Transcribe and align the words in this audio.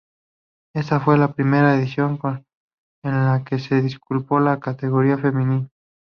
Ésta 0.73 0.99
fue 0.99 1.15
la 1.19 1.31
Primera 1.31 1.75
edición 1.75 2.19
en 3.03 3.11
la 3.11 3.43
que 3.45 3.59
se 3.59 3.83
disputó 3.83 4.39
la 4.39 4.59
categoría 4.59 5.15
femenina. 5.19 5.69